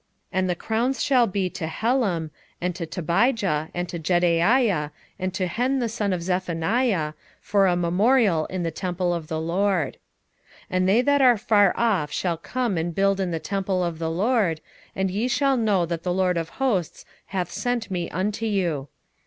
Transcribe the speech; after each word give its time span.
6:14 0.01 0.07
And 0.39 0.49
the 0.49 0.55
crowns 0.55 1.03
shall 1.03 1.27
be 1.27 1.47
to 1.51 1.67
Helem, 1.67 2.31
and 2.59 2.73
to 2.75 2.87
Tobijah, 2.87 3.69
and 3.71 3.87
to 3.87 3.99
Jedaiah, 3.99 4.89
and 5.19 5.31
to 5.35 5.45
Hen 5.45 5.77
the 5.77 5.87
son 5.89 6.11
of 6.11 6.23
Zephaniah, 6.23 7.13
for 7.39 7.67
a 7.67 7.75
memorial 7.75 8.47
in 8.47 8.63
the 8.63 8.71
temple 8.71 9.13
of 9.13 9.27
the 9.27 9.39
LORD. 9.39 9.99
6:15 10.63 10.67
And 10.71 10.89
they 10.89 11.03
that 11.03 11.21
are 11.21 11.37
far 11.37 11.71
off 11.77 12.11
shall 12.11 12.37
come 12.37 12.79
and 12.79 12.95
build 12.95 13.19
in 13.19 13.29
the 13.29 13.37
temple 13.39 13.83
of 13.83 13.99
the 13.99 14.09
LORD, 14.09 14.59
and 14.95 15.11
ye 15.11 15.27
shall 15.27 15.55
know 15.55 15.85
that 15.85 16.01
the 16.01 16.11
LORD 16.11 16.35
of 16.35 16.49
hosts 16.57 17.05
hath 17.27 17.51
sent 17.51 17.91
me 17.91 18.09
unto 18.09 18.47
you. 18.47 18.87